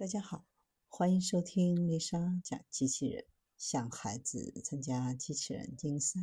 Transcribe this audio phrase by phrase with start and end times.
[0.00, 0.46] 大家好，
[0.88, 3.26] 欢迎收听丽莎讲机器人，
[3.58, 6.20] 向孩子参加机器人竞赛、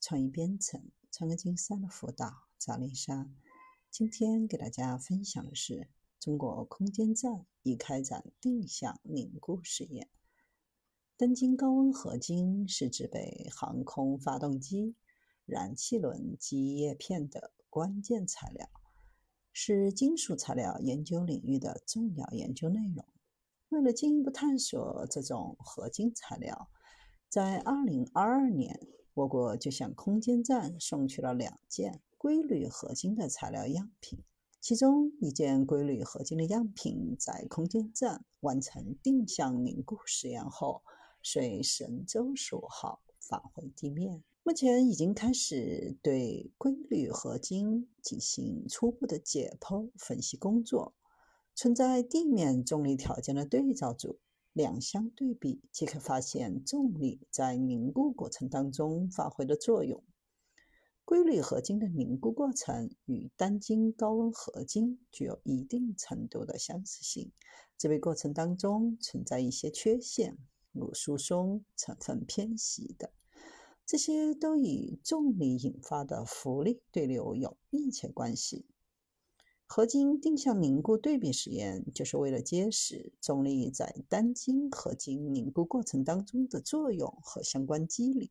[0.00, 3.30] 创意编程、创客竞赛的辅导，找丽莎。
[3.90, 10.08] 今天给大家分享的是，中国空间站已开展定向凝固实验。
[11.18, 14.96] 单晶高温合金是制备航空发动机
[15.44, 18.70] 燃气轮及叶片的关键材料。
[19.62, 23.04] 是金属材料研究领域的重要研究内容。
[23.68, 26.70] 为了进一步探索这种合金材料，
[27.28, 28.80] 在2022年，
[29.12, 34.20] 我国就向空间站送去了两件硅铝合金的材料样品。
[34.62, 40.82] 其中一件硅铝合金的样品在空间站完成定向凝固实验后，
[41.22, 44.24] 随神舟十五号返回地面。
[44.42, 50.94] 目前已经开始对硅铝合金进行初步的解剖分析工作，
[51.54, 54.18] 存在地面重力条件的对照组
[54.54, 60.02] 两相对比，即可发现重力在凝固过程当中发挥的作用。
[61.04, 67.30] 硅铝合金的凝固过程与单晶高温合金具有一定程度的相似性，
[67.76, 70.38] 这个过程当中存在一些缺陷，
[70.72, 73.10] 如疏松、成分偏稀等。
[73.90, 78.64] 这些都与重力引发的浮力对流有密切关系。
[79.66, 88.30] 合金定向凝固对比实验就是为了揭示重力在单晶合金凝固过程当中的作用和相关机理。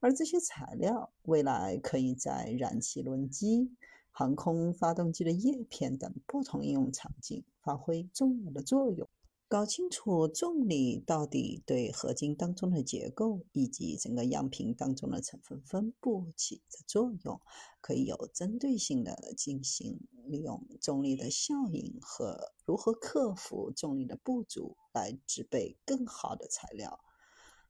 [0.00, 3.74] 而这些材料未来可以在燃气轮机、
[4.10, 9.08] 航空发动机的叶片等不同应用场景发挥重要的作用。
[9.52, 17.38] 搞清楚重力到底对合金当中的结构以及整个样品当中的成分分布起的作用，
[17.82, 26.98] 可以有针对性的进行利用重力的效应和如何克服重力的不足来制备更好的材料。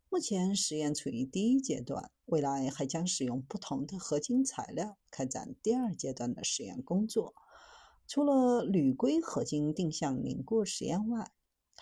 [0.09, 7.35] 目前实验处于第一阶段，未来还将使用不同的合金材料开展第二阶段的实验工作。
[8.07, 11.33] 除了铝硅合金定向凝固实验外，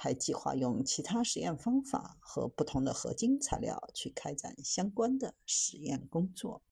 [0.02, 6.62] 还计划用其他实验方法和不同的合金材料去开展相关的实验工作。